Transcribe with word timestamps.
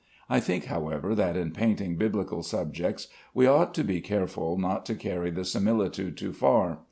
I 0.27 0.39
think, 0.39 0.65
however, 0.65 1.13
that 1.13 1.37
in 1.37 1.51
painting 1.51 1.95
Biblical 1.95 2.41
subjects 2.41 3.07
we 3.35 3.45
ought 3.45 3.75
to 3.75 3.83
be 3.83 4.01
careful 4.01 4.57
not 4.57 4.83
to 4.87 4.95
carry 4.95 5.29
the 5.29 5.45
similitude 5.45 6.17
too 6.17 6.33
far. 6.33 6.79